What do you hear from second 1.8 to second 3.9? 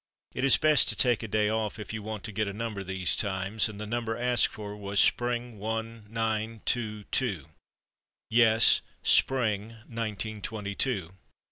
you want to get a number these times, and the